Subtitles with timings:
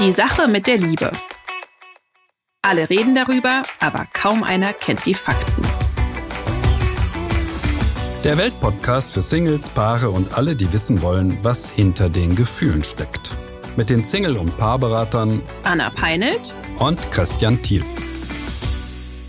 [0.00, 1.12] Die Sache mit der Liebe.
[2.62, 5.62] Alle reden darüber, aber kaum einer kennt die Fakten.
[8.24, 13.30] Der Weltpodcast für Singles, Paare und alle, die wissen wollen, was hinter den Gefühlen steckt.
[13.76, 17.84] Mit den Single- und Paarberatern Anna Peinelt und Christian Thiel.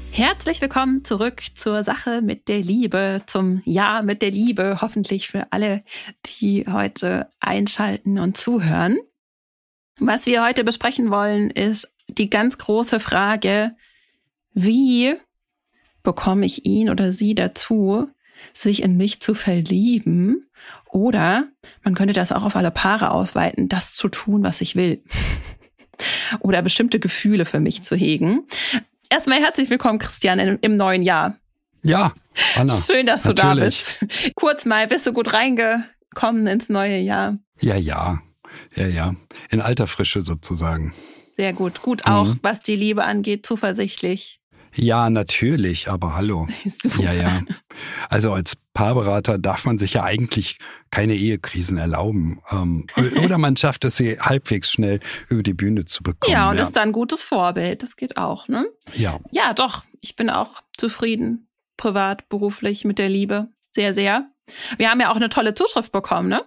[0.10, 5.46] Herzlich willkommen zurück zur Sache mit der Liebe, zum Ja mit der Liebe, hoffentlich für
[5.52, 5.84] alle,
[6.26, 8.98] die heute einschalten und zuhören.
[10.00, 13.76] Was wir heute besprechen wollen, ist die ganz große Frage,
[14.54, 15.16] wie
[16.04, 18.10] bekomme ich ihn oder sie dazu,
[18.54, 20.48] sich in mich zu verlieben?
[20.90, 21.48] Oder
[21.84, 25.02] man könnte das auch auf alle Paare ausweiten, das zu tun, was ich will.
[26.40, 28.46] oder bestimmte Gefühle für mich zu hegen.
[29.10, 31.38] Erstmal herzlich willkommen, Christian, im neuen Jahr.
[31.84, 32.14] Ja,
[32.56, 32.74] Anna.
[32.92, 33.96] Schön, dass du natürlich.
[34.00, 34.34] da bist.
[34.36, 37.38] Kurz mal, bist du gut reingekommen ins neue Jahr?
[37.62, 38.20] Ja, ja.
[38.76, 39.16] Ja, ja.
[39.50, 40.94] In alter Frische sozusagen.
[41.38, 41.82] Sehr gut.
[41.82, 42.40] Gut auch, Mhm.
[42.42, 44.40] was die Liebe angeht, zuversichtlich.
[44.78, 46.48] Ja, natürlich, aber hallo.
[46.66, 47.04] Super.
[47.04, 47.42] Ja, ja.
[48.10, 50.58] Also als Paarberater darf man sich ja eigentlich
[50.92, 52.42] keine Ehekrisen erlauben.
[52.52, 52.86] Ähm,
[53.24, 56.34] oder man schafft es, sie halbwegs schnell über die Bühne zu bekommen.
[56.34, 56.64] Ja, und ja.
[56.64, 57.84] ist da ein gutes Vorbild.
[57.84, 58.66] Das geht auch, ne?
[58.94, 59.20] ja.
[59.32, 59.84] Ja, doch.
[60.02, 61.48] Ich bin auch zufrieden.
[61.78, 63.48] Privat, beruflich, mit der Liebe.
[63.72, 64.30] Sehr, sehr.
[64.78, 66.44] Wir haben ja auch eine tolle Zuschrift bekommen, ne?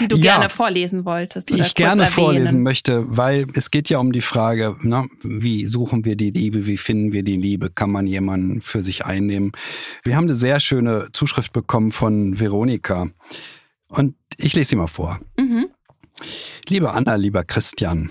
[0.00, 0.36] Die du Ja.
[0.36, 1.50] gerne vorlesen wolltest.
[1.50, 2.14] Die ich gerne erwähnen.
[2.14, 6.66] vorlesen möchte, weil es geht ja um die Frage, ne, wie suchen wir die Liebe,
[6.66, 9.52] wie finden wir die Liebe, kann man jemanden für sich einnehmen.
[10.02, 13.08] Wir haben eine sehr schöne Zuschrift bekommen von Veronika
[13.88, 15.20] und ich lese sie mal vor.
[15.38, 15.66] Mhm.
[16.68, 18.10] Liebe Anna, lieber Christian,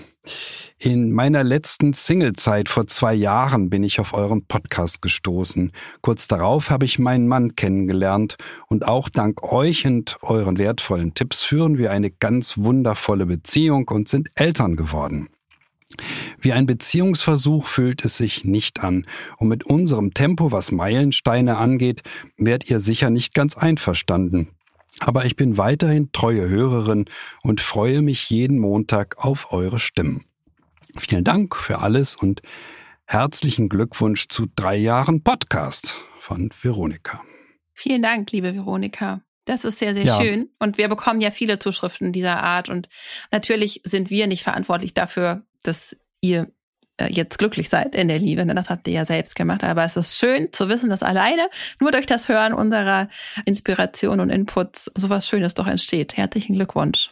[0.78, 5.72] in meiner letzten Singlezeit vor zwei Jahren bin ich auf euren Podcast gestoßen.
[6.00, 8.36] Kurz darauf habe ich meinen Mann kennengelernt
[8.66, 14.08] und auch dank euch und euren wertvollen Tipps führen wir eine ganz wundervolle Beziehung und
[14.08, 15.28] sind Eltern geworden.
[16.40, 19.06] Wie ein Beziehungsversuch fühlt es sich nicht an.
[19.38, 22.02] Und mit unserem Tempo, was Meilensteine angeht,
[22.36, 24.48] werdet ihr sicher nicht ganz einverstanden.
[25.00, 27.06] Aber ich bin weiterhin treue Hörerin
[27.42, 30.24] und freue mich jeden Montag auf eure Stimmen.
[30.96, 32.42] Vielen Dank für alles und
[33.06, 37.22] herzlichen Glückwunsch zu drei Jahren Podcast von Veronika.
[37.72, 39.22] Vielen Dank, liebe Veronika.
[39.46, 40.16] Das ist sehr, sehr Ja.
[40.16, 40.48] schön.
[40.58, 42.68] Und wir bekommen ja viele Zuschriften dieser Art.
[42.70, 42.88] Und
[43.30, 46.50] natürlich sind wir nicht verantwortlich dafür, dass ihr
[47.08, 48.44] jetzt glücklich seid in der Liebe.
[48.44, 49.64] Denn das habt ihr ja selbst gemacht.
[49.64, 51.48] Aber es ist schön zu wissen, dass alleine
[51.80, 53.08] nur durch das Hören unserer
[53.44, 56.16] Inspiration und Inputs sowas Schönes doch entsteht.
[56.16, 57.10] Herzlichen Glückwunsch.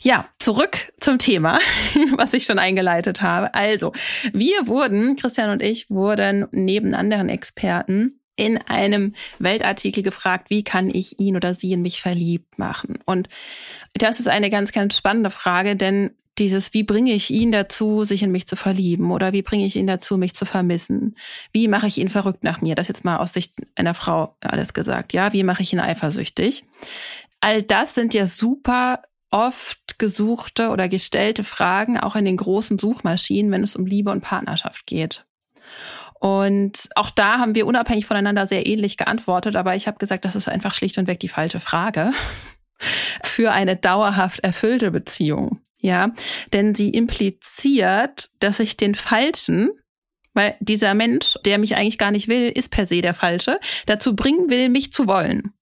[0.00, 1.58] Ja, zurück zum Thema,
[2.16, 3.54] was ich schon eingeleitet habe.
[3.54, 3.92] Also,
[4.32, 10.90] wir wurden, Christian und ich, wurden neben anderen Experten in einem Weltartikel gefragt, wie kann
[10.90, 12.98] ich ihn oder sie in mich verliebt machen?
[13.04, 13.28] Und
[13.94, 18.22] das ist eine ganz, ganz spannende Frage, denn dieses, wie bringe ich ihn dazu, sich
[18.22, 19.10] in mich zu verlieben?
[19.10, 21.16] Oder wie bringe ich ihn dazu, mich zu vermissen?
[21.52, 22.74] Wie mache ich ihn verrückt nach mir?
[22.74, 25.12] Das jetzt mal aus Sicht einer Frau alles gesagt.
[25.12, 26.64] Ja, wie mache ich ihn eifersüchtig?
[27.40, 33.50] All das sind ja super oft gesuchte oder gestellte Fragen, auch in den großen Suchmaschinen,
[33.50, 35.24] wenn es um Liebe und Partnerschaft geht.
[36.20, 40.36] Und auch da haben wir unabhängig voneinander sehr ähnlich geantwortet, aber ich habe gesagt, das
[40.36, 42.12] ist einfach schlicht und weg die falsche Frage
[43.24, 45.61] für eine dauerhaft erfüllte Beziehung.
[45.82, 46.12] Ja,
[46.52, 49.70] denn sie impliziert, dass ich den falschen,
[50.32, 54.14] weil dieser Mensch, der mich eigentlich gar nicht will, ist per se der falsche, dazu
[54.14, 55.52] bringen will, mich zu wollen.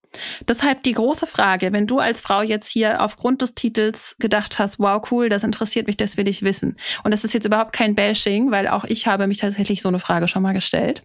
[0.46, 4.78] Deshalb die große Frage, wenn du als Frau jetzt hier aufgrund des Titels gedacht hast,
[4.78, 6.76] wow, cool, das interessiert mich, das will ich wissen.
[7.04, 10.00] Und das ist jetzt überhaupt kein Bashing, weil auch ich habe mich tatsächlich so eine
[10.00, 11.04] Frage schon mal gestellt.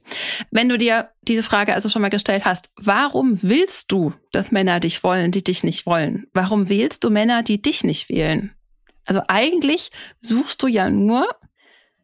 [0.51, 4.79] Wenn du dir diese Frage also schon mal gestellt hast, warum willst du, dass Männer
[4.79, 6.25] dich wollen, die dich nicht wollen?
[6.33, 8.55] Warum wählst du Männer, die dich nicht wählen?
[9.05, 11.27] Also eigentlich suchst du ja nur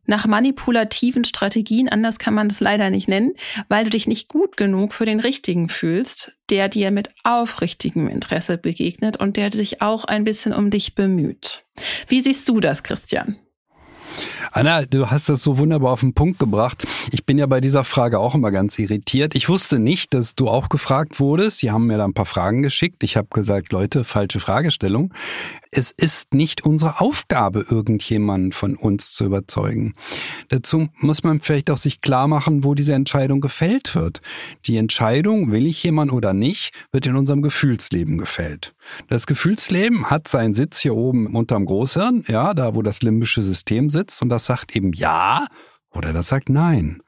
[0.06, 3.34] nach manipulativen Strategien, anders kann man das leider nicht nennen,
[3.70, 8.58] weil du dich nicht gut genug für den Richtigen fühlst, der dir mit aufrichtigem Interesse
[8.58, 11.66] begegnet und der sich auch ein bisschen um dich bemüht.
[12.08, 13.40] Wie siehst du das, Christian?
[14.54, 16.86] Anna, du hast das so wunderbar auf den Punkt gebracht.
[17.12, 19.34] Ich bin ja bei dieser Frage auch immer ganz irritiert.
[19.34, 21.62] Ich wusste nicht, dass du auch gefragt wurdest.
[21.62, 23.02] Die haben mir da ein paar Fragen geschickt.
[23.06, 25.14] Ich habe gesagt, Leute, falsche Fragestellung.
[25.72, 29.94] Es ist nicht unsere Aufgabe, irgendjemanden von uns zu überzeugen.
[30.50, 34.22] Dazu muss man vielleicht auch sich klar machen, wo diese Entscheidung gefällt wird.
[34.66, 38.74] Die Entscheidung, will ich jemanden oder nicht, wird in unserem Gefühlsleben gefällt.
[39.08, 43.90] Das Gefühlsleben hat seinen Sitz hier oben unterm Großhirn, ja, da wo das limbische System
[43.90, 45.46] sitzt und das sagt eben ja
[45.92, 47.02] oder das sagt nein.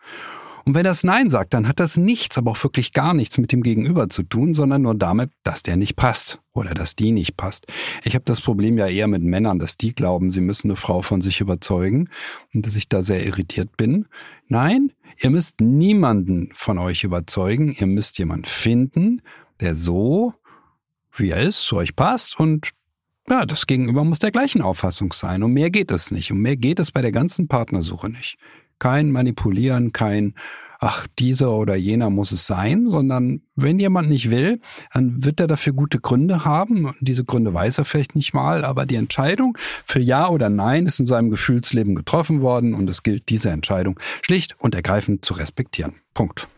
[0.66, 3.52] Und wenn das Nein sagt, dann hat das nichts, aber auch wirklich gar nichts mit
[3.52, 7.36] dem Gegenüber zu tun, sondern nur damit, dass der nicht passt oder dass die nicht
[7.36, 7.68] passt.
[8.04, 11.02] Ich habe das Problem ja eher mit Männern, dass die glauben, sie müssen eine Frau
[11.02, 12.10] von sich überzeugen
[12.54, 14.08] und dass ich da sehr irritiert bin.
[14.48, 17.76] Nein, ihr müsst niemanden von euch überzeugen.
[17.78, 19.22] Ihr müsst jemanden finden,
[19.60, 20.34] der so,
[21.12, 22.70] wie er ist, zu euch passt und
[23.30, 25.44] ja, das Gegenüber muss der gleichen Auffassung sein.
[25.44, 26.32] Um mehr geht es nicht.
[26.32, 28.38] Um mehr geht es bei der ganzen Partnersuche nicht.
[28.80, 30.36] Kein Manipulieren, kein,
[30.80, 34.60] ach, dieser oder jener muss es sein, sondern wenn jemand nicht will,
[34.94, 36.94] dann wird er dafür gute Gründe haben.
[37.00, 41.00] Diese Gründe weiß er vielleicht nicht mal, aber die Entscheidung für Ja oder Nein ist
[41.00, 45.96] in seinem Gefühlsleben getroffen worden und es gilt, diese Entscheidung schlicht und ergreifend zu respektieren.
[46.14, 46.50] Punkt.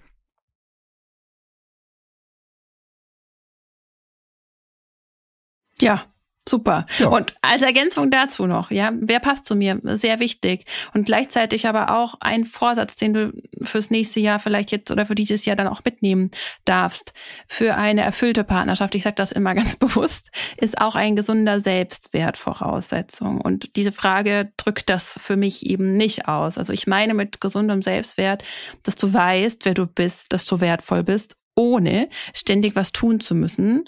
[5.81, 6.05] Ja,
[6.47, 6.85] Super.
[6.99, 7.07] Ja.
[7.07, 9.79] Und als Ergänzung dazu noch, ja, wer passt zu mir?
[9.83, 10.65] Sehr wichtig.
[10.93, 13.31] Und gleichzeitig aber auch ein Vorsatz, den du
[13.63, 16.29] fürs nächste Jahr vielleicht jetzt oder für dieses Jahr dann auch mitnehmen
[16.63, 17.13] darfst.
[17.47, 22.37] Für eine erfüllte Partnerschaft, ich sage das immer ganz bewusst, ist auch ein gesunder Selbstwert
[22.37, 23.41] Voraussetzung.
[23.41, 26.59] Und diese Frage drückt das für mich eben nicht aus.
[26.59, 28.43] Also ich meine mit gesundem Selbstwert,
[28.83, 33.33] dass du weißt, wer du bist, dass du wertvoll bist ohne ständig was tun zu
[33.33, 33.85] müssen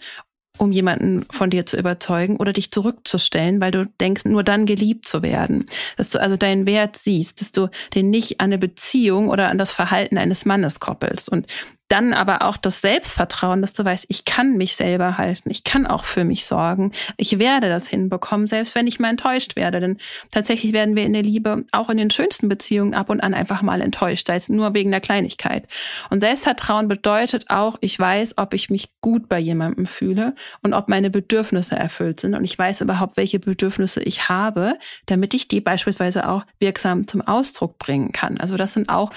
[0.58, 5.08] um jemanden von dir zu überzeugen oder dich zurückzustellen, weil du denkst, nur dann geliebt
[5.08, 5.68] zu werden.
[5.96, 9.58] Dass du also deinen Wert siehst, dass du den nicht an eine Beziehung oder an
[9.58, 11.30] das Verhalten eines Mannes koppelst.
[11.30, 11.48] Und
[11.90, 15.88] dann aber auch das Selbstvertrauen, dass du weißt, ich kann mich selber halten, ich kann
[15.88, 19.80] auch für mich sorgen, ich werde das hinbekommen, selbst wenn ich mal enttäuscht werde.
[19.80, 19.98] Denn
[20.32, 23.62] tatsächlich werden wir in der Liebe auch in den schönsten Beziehungen ab und an einfach
[23.62, 25.68] mal enttäuscht, sei es nur wegen der Kleinigkeit.
[26.10, 30.90] Und Selbstvertrauen bedeutet auch, ich weiß, ob ich mich gut bei jemandem fühle und ob
[30.90, 35.62] meine Bedürfnisse erfüllt sind und ich weiß überhaupt, welche Bedürfnisse ich habe, damit ich die
[35.62, 38.38] beispielsweise auch wirksam zum Ausdruck bringen kann.
[38.38, 39.12] Also das sind auch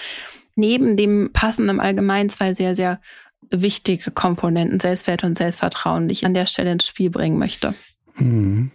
[0.54, 3.00] neben dem Passen im Allgemeinen zwei sehr, sehr
[3.50, 7.74] wichtige Komponenten, Selbstwert und Selbstvertrauen, die ich an der Stelle ins Spiel bringen möchte.
[8.16, 8.70] Mhm.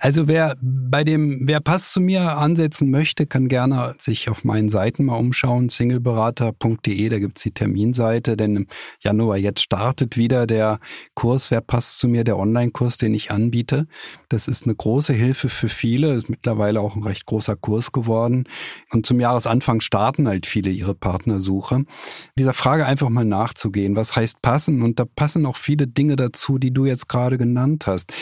[0.00, 4.68] Also wer bei dem, wer Pass zu mir ansetzen möchte, kann gerne sich auf meinen
[4.68, 8.66] Seiten mal umschauen, singleberater.de, da gibt's die Terminseite, denn im
[9.00, 10.80] Januar jetzt startet wieder der
[11.14, 13.86] Kurs Wer passt zu mir, der Online-Kurs, den ich anbiete.
[14.28, 18.44] Das ist eine große Hilfe für viele, ist mittlerweile auch ein recht großer Kurs geworden.
[18.90, 21.84] Und zum Jahresanfang starten halt viele ihre Partnersuche.
[22.38, 24.82] Dieser Frage einfach mal nachzugehen, was heißt passen?
[24.82, 28.12] Und da passen auch viele Dinge dazu, die du jetzt gerade genannt hast.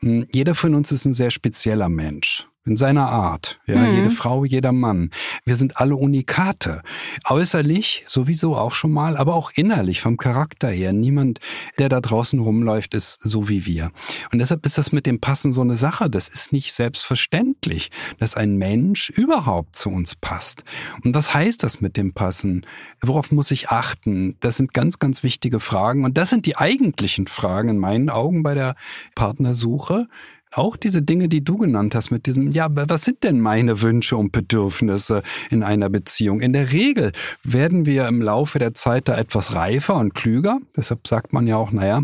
[0.00, 3.60] Hm, jeder von uns ist ein sehr spezieller Mensch in seiner Art.
[3.66, 3.94] Ja, mhm.
[3.94, 5.10] jede Frau, jeder Mann.
[5.44, 6.82] Wir sind alle Unikate.
[7.28, 10.92] Äußerlich sowieso auch schon mal, aber auch innerlich vom Charakter her.
[10.94, 11.40] Niemand,
[11.78, 13.90] der da draußen rumläuft, ist so wie wir.
[14.32, 16.08] Und deshalb ist das mit dem Passen so eine Sache.
[16.08, 20.64] Das ist nicht selbstverständlich, dass ein Mensch überhaupt zu uns passt.
[21.02, 22.66] Und was heißt das mit dem Passen?
[23.02, 24.36] Worauf muss ich achten?
[24.40, 26.04] Das sind ganz, ganz wichtige Fragen.
[26.04, 28.74] Und das sind die eigentlichen Fragen in meinen Augen bei der
[29.14, 30.08] Partnersuche
[30.56, 34.16] auch diese Dinge, die du genannt hast, mit diesem, ja, was sind denn meine Wünsche
[34.16, 36.40] und Bedürfnisse in einer Beziehung?
[36.40, 37.12] In der Regel
[37.42, 40.58] werden wir im Laufe der Zeit da etwas reifer und klüger.
[40.76, 42.02] Deshalb sagt man ja auch, naja,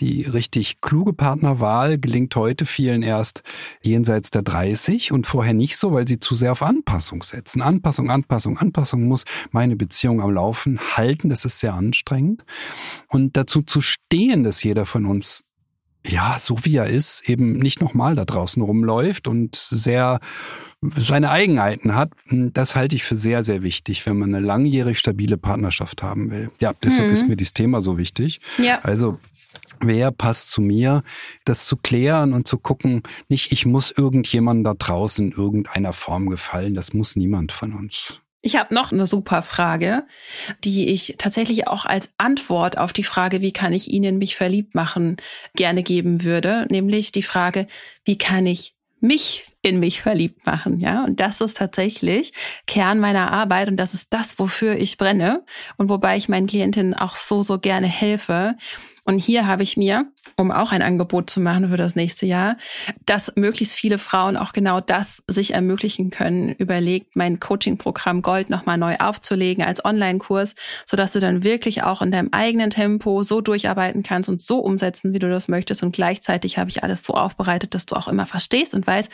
[0.00, 3.42] die richtig kluge Partnerwahl gelingt heute vielen erst
[3.82, 7.62] jenseits der 30 und vorher nicht so, weil sie zu sehr auf Anpassung setzen.
[7.62, 11.28] Anpassung, Anpassung, Anpassung muss meine Beziehung am Laufen halten.
[11.28, 12.44] Das ist sehr anstrengend.
[13.08, 15.44] Und dazu zu stehen, dass jeder von uns
[16.08, 20.20] ja, so wie er ist, eben nicht nochmal da draußen rumläuft und sehr
[20.96, 25.36] seine Eigenheiten hat, das halte ich für sehr, sehr wichtig, wenn man eine langjährig stabile
[25.36, 26.50] Partnerschaft haben will.
[26.60, 27.14] Ja, deshalb mhm.
[27.14, 28.40] ist mir dieses Thema so wichtig.
[28.58, 28.78] Ja.
[28.82, 29.18] Also
[29.80, 31.02] wer passt zu mir,
[31.44, 36.28] das zu klären und zu gucken, nicht ich muss irgendjemandem da draußen in irgendeiner Form
[36.30, 38.20] gefallen, das muss niemand von uns.
[38.40, 40.06] Ich habe noch eine super Frage,
[40.62, 44.74] die ich tatsächlich auch als Antwort auf die Frage, wie kann ich Ihnen mich verliebt
[44.76, 45.16] machen,
[45.56, 47.66] gerne geben würde, nämlich die Frage,
[48.04, 51.04] wie kann ich mich in mich verliebt machen, ja?
[51.04, 52.32] Und das ist tatsächlich
[52.66, 55.44] Kern meiner Arbeit und das ist das, wofür ich brenne
[55.76, 58.56] und wobei ich meinen Klientinnen auch so so gerne helfe,
[59.08, 60.04] und hier habe ich mir,
[60.36, 62.58] um auch ein Angebot zu machen für das nächste Jahr,
[63.06, 68.76] dass möglichst viele Frauen auch genau das sich ermöglichen können, überlegt, mein Coaching-Programm Gold nochmal
[68.76, 74.02] neu aufzulegen als Online-Kurs, sodass du dann wirklich auch in deinem eigenen Tempo so durcharbeiten
[74.02, 75.82] kannst und so umsetzen, wie du das möchtest.
[75.82, 79.10] Und gleichzeitig habe ich alles so aufbereitet, dass du auch immer verstehst und weißt,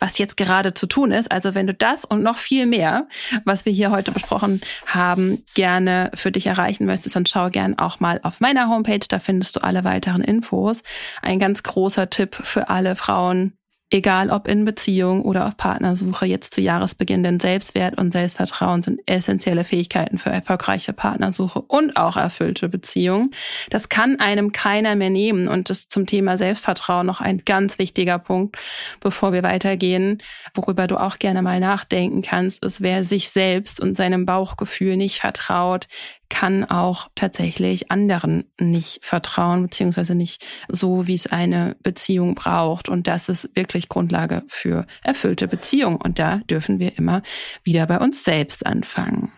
[0.00, 1.30] was jetzt gerade zu tun ist.
[1.30, 3.06] Also wenn du das und noch viel mehr,
[3.44, 8.00] was wir hier heute besprochen haben, gerne für dich erreichen möchtest, dann schau gern auch
[8.00, 9.06] mal auf meiner Homepage.
[9.08, 10.82] Da du alle weiteren Infos.
[11.22, 13.52] Ein ganz großer Tipp für alle Frauen,
[13.90, 19.00] egal ob in Beziehung oder auf Partnersuche, jetzt zu Jahresbeginn, denn Selbstwert und Selbstvertrauen sind
[19.06, 23.30] essentielle Fähigkeiten für erfolgreiche Partnersuche und auch erfüllte Beziehungen.
[23.70, 28.18] Das kann einem keiner mehr nehmen und das zum Thema Selbstvertrauen noch ein ganz wichtiger
[28.18, 28.56] Punkt,
[29.00, 30.18] bevor wir weitergehen,
[30.54, 35.20] worüber du auch gerne mal nachdenken kannst, ist, wer sich selbst und seinem Bauchgefühl nicht
[35.20, 35.86] vertraut,
[36.28, 42.88] kann auch tatsächlich anderen nicht vertrauen, beziehungsweise nicht so, wie es eine Beziehung braucht.
[42.88, 45.96] Und das ist wirklich Grundlage für erfüllte Beziehungen.
[45.96, 47.22] Und da dürfen wir immer
[47.62, 49.32] wieder bei uns selbst anfangen.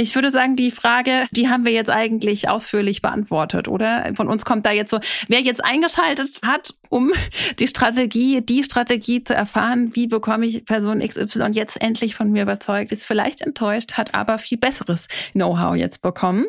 [0.00, 4.12] Ich würde sagen, die Frage, die haben wir jetzt eigentlich ausführlich beantwortet, oder?
[4.14, 7.10] Von uns kommt da jetzt so, wer jetzt eingeschaltet hat, um
[7.58, 12.44] die Strategie, die Strategie zu erfahren, wie bekomme ich Person XY jetzt endlich von mir
[12.44, 16.46] überzeugt, ist vielleicht enttäuscht, hat aber viel besseres Know-how jetzt bekommen.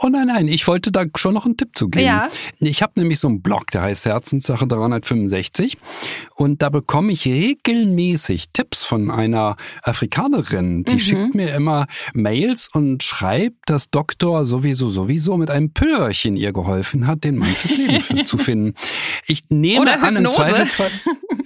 [0.00, 2.06] Oh nein, nein, ich wollte da schon noch einen Tipp zu geben.
[2.06, 2.30] Ja.
[2.60, 5.76] Ich habe nämlich so einen Blog, der heißt Herzenssache 365
[6.36, 10.84] und da bekomme ich regelmäßig Tipps von einer Afrikanerin.
[10.84, 10.98] Die mhm.
[11.00, 17.08] schickt mir immer Mails und schreibt, dass Doktor sowieso sowieso mit einem Püllerchen ihr geholfen
[17.08, 18.74] hat, den Mann fürs Leben zu finden.
[19.26, 20.36] Ich nehme oder an, Hypnose.
[20.36, 20.90] im Zweifelsfall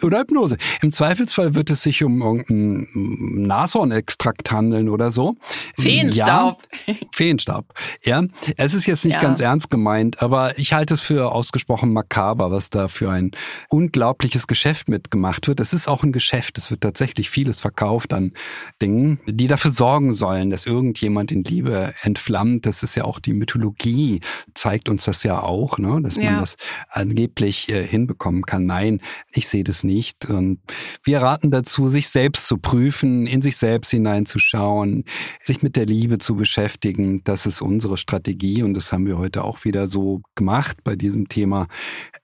[0.03, 0.57] oder Hypnose.
[0.83, 5.37] Im Zweifelsfall wird es sich um irgendeinen Nashornextrakt handeln oder so.
[5.79, 6.63] Feenstaub.
[6.87, 7.73] Ja, Feenstaub.
[8.05, 8.23] Ja,
[8.57, 9.21] es ist jetzt nicht ja.
[9.21, 13.31] ganz ernst gemeint, aber ich halte es für ausgesprochen makaber, was da für ein
[13.69, 15.61] unglaubliches Geschäft mitgemacht wird.
[15.61, 16.59] Es ist auch ein Geschäft.
[16.59, 18.33] Es wird tatsächlich vieles verkauft an
[18.81, 22.67] Dingen, die dafür sorgen sollen, dass irgendjemand in Liebe entflammt.
[22.67, 24.21] Das ist ja auch die Mythologie,
[24.55, 26.01] zeigt uns das ja auch, ne?
[26.03, 26.41] dass man ja.
[26.41, 26.57] das
[26.91, 28.67] angeblich äh, hinbekommen kann.
[28.67, 29.01] Nein,
[29.33, 30.29] ich sehe das nicht.
[30.29, 30.59] Und
[31.05, 35.05] wir raten dazu, sich selbst zu prüfen, in sich selbst hineinzuschauen,
[35.43, 37.23] sich mit der Liebe zu beschäftigen.
[37.25, 38.32] Das ist unsere Strategie.
[38.33, 41.69] Strategie, und das haben wir heute auch wieder so gemacht bei diesem Thema,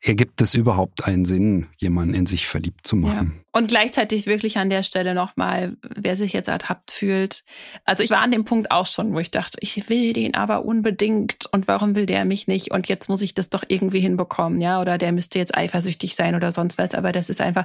[0.00, 3.32] ergibt es überhaupt einen Sinn, jemanden in sich verliebt zu machen?
[3.36, 3.44] Ja.
[3.52, 7.42] Und gleichzeitig wirklich an der Stelle nochmal, wer sich jetzt ertappt fühlt.
[7.84, 10.64] Also ich war an dem Punkt auch schon, wo ich dachte, ich will den aber
[10.64, 14.60] unbedingt und warum will der mich nicht und jetzt muss ich das doch irgendwie hinbekommen,
[14.60, 17.64] ja, oder der müsste jetzt eifersüchtig sein oder sonst was, aber das ist einfach,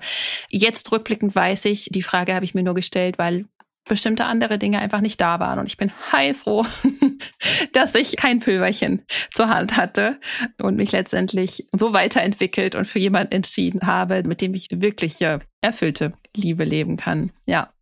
[0.49, 3.45] jetzt rückblickend weiß ich, die Frage habe ich mir nur gestellt, weil
[3.85, 5.59] bestimmte andere Dinge einfach nicht da waren.
[5.59, 6.65] Und ich bin heilfroh,
[7.73, 10.19] dass ich kein Pülverchen zur Hand hatte
[10.61, 15.19] und mich letztendlich so weiterentwickelt und für jemanden entschieden habe, mit dem ich wirklich
[15.61, 17.31] erfüllte Liebe leben kann.
[17.45, 17.72] Ja.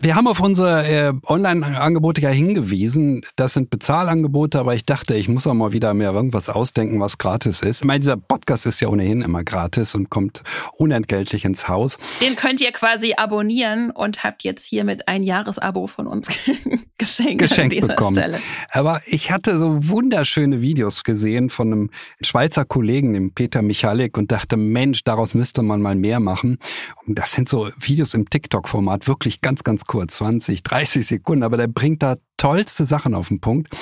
[0.00, 3.22] Wir haben auf unsere äh, Online-Angebote ja hingewiesen.
[3.34, 7.18] Das sind Bezahlangebote, aber ich dachte, ich muss auch mal wieder mir irgendwas ausdenken, was
[7.18, 7.80] gratis ist.
[7.80, 10.44] Ich meine, dieser Podcast ist ja ohnehin immer gratis und kommt
[10.76, 11.98] unentgeltlich ins Haus.
[12.20, 16.28] Den könnt ihr quasi abonnieren und habt jetzt hiermit ein Jahresabo von uns
[16.98, 18.14] geschenkt, geschenkt bekommen.
[18.14, 18.38] Stelle.
[18.70, 21.90] Aber ich hatte so wunderschöne Videos gesehen von einem
[22.20, 26.58] Schweizer Kollegen, dem Peter Michalik, und dachte, Mensch, daraus müsste man mal mehr machen.
[27.04, 31.56] Und das sind so Videos im TikTok-Format, wirklich ganz, ganz kurz, 20, 30 Sekunden, aber
[31.56, 33.74] der bringt da tollste Sachen auf den Punkt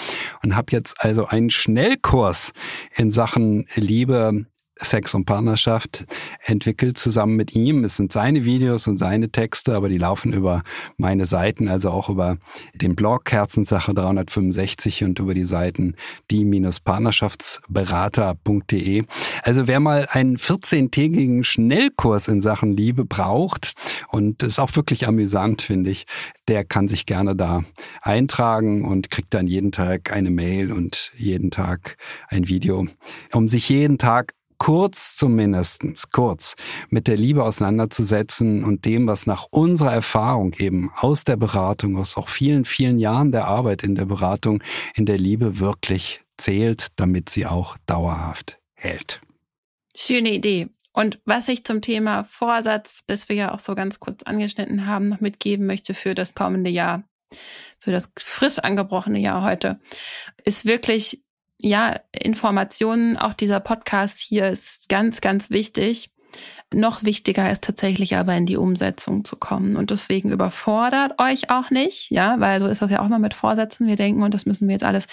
[0.42, 2.52] und habe jetzt also einen Schnellkurs
[2.96, 4.46] in Sachen Liebe
[4.78, 6.04] Sex und Partnerschaft
[6.44, 7.84] entwickelt zusammen mit ihm.
[7.84, 10.62] Es sind seine Videos und seine Texte, aber die laufen über
[10.98, 12.36] meine Seiten, also auch über
[12.74, 15.94] den Blog Herzenssache 365 und über die Seiten
[16.30, 19.04] die-partnerschaftsberater.de.
[19.42, 23.72] Also wer mal einen 14-tägigen Schnellkurs in Sachen Liebe braucht
[24.08, 26.04] und ist auch wirklich amüsant, finde ich,
[26.48, 27.64] der kann sich gerne da
[28.02, 31.96] eintragen und kriegt dann jeden Tag eine Mail und jeden Tag
[32.28, 32.86] ein Video,
[33.32, 36.56] um sich jeden Tag kurz zumindestens kurz
[36.88, 42.16] mit der Liebe auseinanderzusetzen und dem, was nach unserer Erfahrung eben aus der Beratung, aus
[42.16, 44.62] auch vielen, vielen Jahren der Arbeit in der Beratung,
[44.94, 49.20] in der Liebe wirklich zählt, damit sie auch dauerhaft hält.
[49.94, 50.68] Schöne Idee.
[50.92, 55.10] Und was ich zum Thema Vorsatz, das wir ja auch so ganz kurz angeschnitten haben,
[55.10, 57.04] noch mitgeben möchte für das kommende Jahr,
[57.78, 59.78] für das frisch angebrochene Jahr heute,
[60.44, 61.22] ist wirklich
[61.58, 66.10] ja, Informationen, auch dieser Podcast hier ist ganz, ganz wichtig.
[66.74, 69.76] Noch wichtiger ist tatsächlich aber in die Umsetzung zu kommen.
[69.76, 73.34] Und deswegen überfordert euch auch nicht, ja, weil so ist das ja auch mal mit
[73.34, 73.86] Vorsätzen.
[73.86, 75.06] Wir denken, und das müssen wir jetzt alles,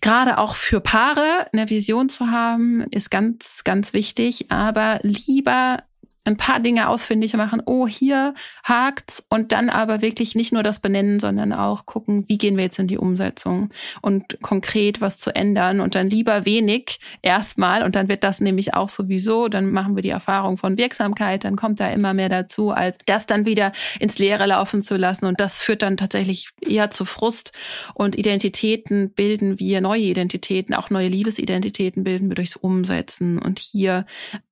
[0.00, 4.50] gerade auch für Paare, eine Vision zu haben, ist ganz, ganz wichtig.
[4.50, 5.84] Aber lieber
[6.24, 7.62] ein paar Dinge ausfindig machen.
[7.64, 9.24] Oh, hier hakt's.
[9.28, 12.78] Und dann aber wirklich nicht nur das benennen, sondern auch gucken, wie gehen wir jetzt
[12.78, 13.70] in die Umsetzung
[14.02, 15.80] und konkret was zu ändern.
[15.80, 17.82] Und dann lieber wenig erstmal.
[17.82, 21.56] Und dann wird das nämlich auch sowieso, dann machen wir die Erfahrung von Wirksamkeit, dann
[21.56, 25.24] kommt da immer mehr dazu, als das dann wieder ins Leere laufen zu lassen.
[25.24, 27.52] Und das führt dann tatsächlich eher zu Frust.
[27.94, 33.38] Und Identitäten bilden wir neue Identitäten, auch neue Liebesidentitäten bilden wir durchs Umsetzen.
[33.38, 34.04] Und hier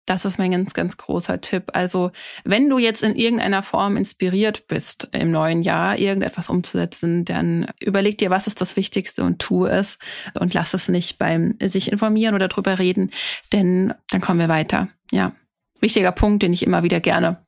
[0.09, 1.71] das ist mein ganz, ganz großer Tipp.
[1.75, 2.11] Also,
[2.45, 8.17] wenn du jetzt in irgendeiner Form inspiriert bist, im neuen Jahr irgendetwas umzusetzen, dann überleg
[8.19, 9.99] dir, was ist das Wichtigste und tu es
[10.39, 13.11] und lass es nicht beim sich informieren oder drüber reden,
[13.53, 14.89] denn dann kommen wir weiter.
[15.13, 15.33] Ja.
[15.81, 17.45] Wichtiger Punkt, den ich immer wieder gerne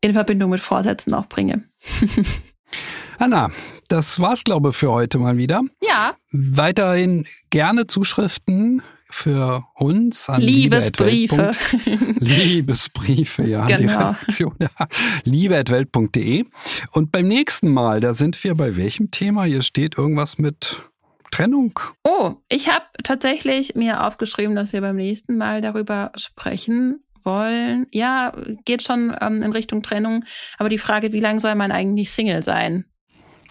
[0.00, 1.64] in Verbindung mit Vorsätzen auch bringe.
[3.18, 3.50] Anna,
[3.88, 5.62] das war's, glaube ich, für heute mal wieder.
[5.82, 6.16] Ja.
[6.30, 11.52] Weiterhin gerne Zuschriften für uns an Liebesbriefe.
[12.20, 13.78] Liebesbriefe, ja, genau.
[13.78, 14.54] die Redaktion.
[14.60, 14.88] Ja.
[15.24, 16.44] Liebe.welt.de.
[16.92, 19.44] Und beim nächsten Mal, da sind wir bei welchem Thema?
[19.44, 20.82] Hier steht irgendwas mit
[21.30, 21.78] Trennung.
[22.04, 27.86] Oh, ich habe tatsächlich mir aufgeschrieben, dass wir beim nächsten Mal darüber sprechen wollen.
[27.92, 28.32] Ja,
[28.64, 30.24] geht schon ähm, in Richtung Trennung.
[30.58, 32.84] Aber die Frage, wie lange soll man eigentlich Single sein?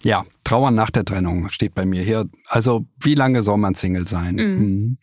[0.03, 2.29] Ja, Trauern nach der Trennung steht bei mir hier.
[2.47, 4.35] Also, wie lange soll man Single sein?
[4.35, 4.41] Mhm.
[4.41, 4.97] Mhm.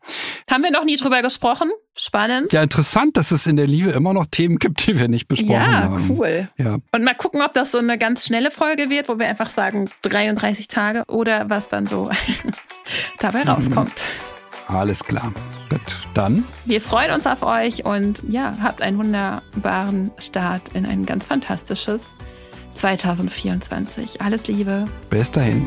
[0.50, 1.70] Haben wir noch nie drüber gesprochen?
[1.96, 2.52] Spannend.
[2.52, 5.52] Ja, interessant, dass es in der Liebe immer noch Themen gibt, die wir nicht besprochen
[5.52, 6.10] ja, haben.
[6.10, 6.48] Cool.
[6.56, 6.82] Ja, cool.
[6.92, 9.90] Und mal gucken, ob das so eine ganz schnelle Folge wird, wo wir einfach sagen
[10.02, 12.10] 33 Tage oder was dann so
[13.18, 13.50] dabei mhm.
[13.50, 14.06] rauskommt.
[14.68, 15.32] Alles klar.
[15.68, 16.44] Gut, dann.
[16.64, 22.14] Wir freuen uns auf euch und ja, habt einen wunderbaren Start in ein ganz fantastisches
[22.74, 24.20] 2024.
[24.20, 24.84] Alles Liebe.
[25.10, 25.66] Bis dahin.